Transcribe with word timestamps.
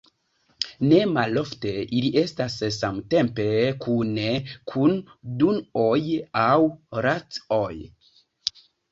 Ne 0.91 0.99
malofte 1.15 1.73
ili 1.97 2.07
estas 2.21 2.55
samtempe 2.77 3.45
kune 3.85 4.29
kun 4.71 4.95
Dun-oj 5.43 5.99
aŭ 6.45 6.57
Rath-oj. 7.07 7.77